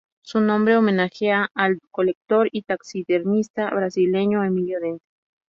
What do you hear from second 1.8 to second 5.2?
colector y taxidermista brasileño Emilio Dente.